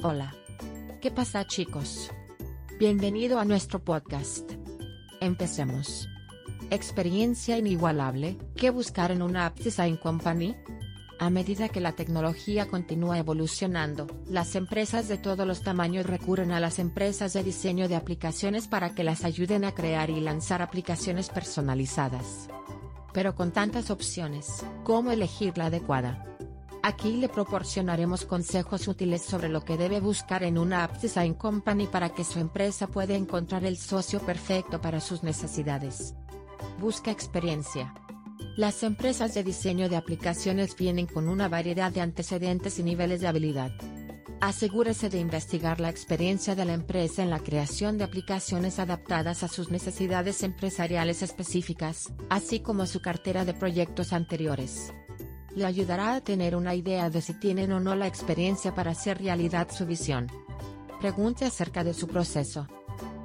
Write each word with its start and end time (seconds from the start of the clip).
Hola. 0.00 0.32
¿Qué 1.00 1.10
pasa 1.10 1.44
chicos? 1.48 2.12
Bienvenido 2.78 3.40
a 3.40 3.44
nuestro 3.44 3.80
podcast. 3.80 4.48
Empecemos. 5.20 6.08
Experiencia 6.70 7.58
inigualable, 7.58 8.38
¿qué 8.54 8.70
buscar 8.70 9.10
en 9.10 9.22
una 9.22 9.46
App 9.46 9.58
Design 9.58 9.96
Company? 9.96 10.54
A 11.18 11.30
medida 11.30 11.68
que 11.68 11.80
la 11.80 11.96
tecnología 11.96 12.68
continúa 12.68 13.18
evolucionando, 13.18 14.06
las 14.28 14.54
empresas 14.54 15.08
de 15.08 15.18
todos 15.18 15.44
los 15.44 15.62
tamaños 15.62 16.06
recurren 16.06 16.52
a 16.52 16.60
las 16.60 16.78
empresas 16.78 17.32
de 17.32 17.42
diseño 17.42 17.88
de 17.88 17.96
aplicaciones 17.96 18.68
para 18.68 18.94
que 18.94 19.02
las 19.02 19.24
ayuden 19.24 19.64
a 19.64 19.74
crear 19.74 20.10
y 20.10 20.20
lanzar 20.20 20.62
aplicaciones 20.62 21.28
personalizadas. 21.28 22.48
Pero 23.12 23.34
con 23.34 23.50
tantas 23.50 23.90
opciones, 23.90 24.64
¿cómo 24.84 25.10
elegir 25.10 25.58
la 25.58 25.66
adecuada? 25.66 26.27
Aquí 26.88 27.12
le 27.12 27.28
proporcionaremos 27.28 28.24
consejos 28.24 28.88
útiles 28.88 29.20
sobre 29.20 29.50
lo 29.50 29.62
que 29.62 29.76
debe 29.76 30.00
buscar 30.00 30.42
en 30.42 30.56
una 30.56 30.84
App 30.84 30.96
Design 31.02 31.34
Company 31.34 31.86
para 31.86 32.08
que 32.14 32.24
su 32.24 32.38
empresa 32.38 32.86
pueda 32.86 33.14
encontrar 33.14 33.66
el 33.66 33.76
socio 33.76 34.20
perfecto 34.20 34.80
para 34.80 34.98
sus 34.98 35.22
necesidades. 35.22 36.14
Busca 36.80 37.10
experiencia. 37.10 37.92
Las 38.56 38.82
empresas 38.84 39.34
de 39.34 39.44
diseño 39.44 39.90
de 39.90 39.96
aplicaciones 39.96 40.74
vienen 40.76 41.04
con 41.04 41.28
una 41.28 41.46
variedad 41.46 41.92
de 41.92 42.00
antecedentes 42.00 42.78
y 42.78 42.84
niveles 42.84 43.20
de 43.20 43.28
habilidad. 43.28 43.72
Asegúrese 44.40 45.10
de 45.10 45.20
investigar 45.20 45.80
la 45.80 45.90
experiencia 45.90 46.54
de 46.54 46.64
la 46.64 46.72
empresa 46.72 47.22
en 47.22 47.28
la 47.28 47.40
creación 47.40 47.98
de 47.98 48.04
aplicaciones 48.04 48.78
adaptadas 48.78 49.42
a 49.42 49.48
sus 49.48 49.70
necesidades 49.70 50.42
empresariales 50.42 51.20
específicas, 51.20 52.10
así 52.30 52.60
como 52.60 52.86
su 52.86 53.02
cartera 53.02 53.44
de 53.44 53.52
proyectos 53.52 54.14
anteriores. 54.14 54.94
Le 55.58 55.66
ayudará 55.66 56.14
a 56.14 56.20
tener 56.20 56.54
una 56.54 56.76
idea 56.76 57.10
de 57.10 57.20
si 57.20 57.34
tienen 57.34 57.72
o 57.72 57.80
no 57.80 57.96
la 57.96 58.06
experiencia 58.06 58.76
para 58.76 58.92
hacer 58.92 59.18
realidad 59.18 59.66
su 59.72 59.86
visión. 59.86 60.28
Pregunte 61.00 61.46
acerca 61.46 61.82
de 61.82 61.94
su 61.94 62.06
proceso. 62.06 62.68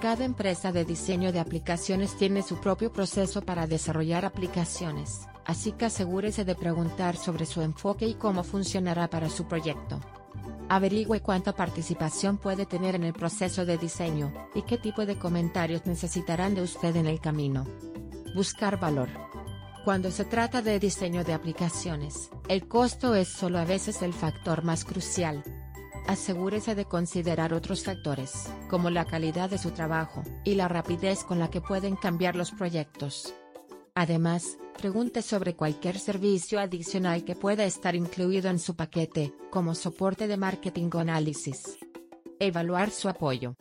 Cada 0.00 0.24
empresa 0.24 0.72
de 0.72 0.86
diseño 0.86 1.32
de 1.32 1.40
aplicaciones 1.40 2.16
tiene 2.16 2.40
su 2.40 2.56
propio 2.56 2.90
proceso 2.90 3.42
para 3.42 3.66
desarrollar 3.66 4.24
aplicaciones, 4.24 5.28
así 5.44 5.72
que 5.72 5.84
asegúrese 5.84 6.46
de 6.46 6.54
preguntar 6.54 7.14
sobre 7.18 7.44
su 7.44 7.60
enfoque 7.60 8.06
y 8.06 8.14
cómo 8.14 8.42
funcionará 8.42 9.10
para 9.10 9.28
su 9.28 9.44
proyecto. 9.44 10.00
Averigüe 10.70 11.20
cuánta 11.20 11.52
participación 11.52 12.38
puede 12.38 12.64
tener 12.64 12.94
en 12.94 13.04
el 13.04 13.12
proceso 13.12 13.66
de 13.66 13.76
diseño, 13.76 14.32
y 14.54 14.62
qué 14.62 14.78
tipo 14.78 15.04
de 15.04 15.18
comentarios 15.18 15.84
necesitarán 15.84 16.54
de 16.54 16.62
usted 16.62 16.96
en 16.96 17.06
el 17.06 17.20
camino. 17.20 17.66
Buscar 18.34 18.80
valor. 18.80 19.10
Cuando 19.84 20.10
se 20.10 20.24
trata 20.24 20.62
de 20.62 20.78
diseño 20.78 21.24
de 21.24 21.34
aplicaciones, 21.34 22.30
el 22.48 22.66
costo 22.66 23.14
es 23.14 23.28
solo 23.28 23.58
a 23.58 23.66
veces 23.66 24.00
el 24.00 24.14
factor 24.14 24.64
más 24.64 24.82
crucial. 24.86 25.44
Asegúrese 26.06 26.74
de 26.74 26.86
considerar 26.86 27.52
otros 27.52 27.84
factores, 27.84 28.50
como 28.70 28.88
la 28.88 29.04
calidad 29.04 29.50
de 29.50 29.58
su 29.58 29.72
trabajo, 29.72 30.22
y 30.42 30.54
la 30.54 30.68
rapidez 30.68 31.22
con 31.22 31.38
la 31.38 31.50
que 31.50 31.60
pueden 31.60 31.96
cambiar 31.96 32.34
los 32.34 32.50
proyectos. 32.50 33.34
Además, 33.94 34.56
pregunte 34.78 35.20
sobre 35.20 35.54
cualquier 35.54 35.98
servicio 35.98 36.60
adicional 36.60 37.22
que 37.26 37.36
pueda 37.36 37.64
estar 37.64 37.94
incluido 37.94 38.48
en 38.48 38.60
su 38.60 38.76
paquete, 38.76 39.34
como 39.50 39.74
soporte 39.74 40.26
de 40.28 40.38
marketing 40.38 40.88
o 40.94 40.98
análisis. 41.00 41.76
Evaluar 42.40 42.90
su 42.90 43.10
apoyo. 43.10 43.54